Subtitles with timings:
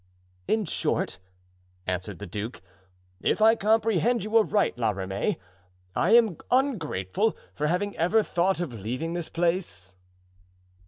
[0.47, 1.19] "In short,"
[1.85, 2.63] answered the duke,
[3.21, 5.37] "if I comprehend you aright, La Ramee,
[5.95, 9.95] I am ungrateful for having ever thought of leaving this place?"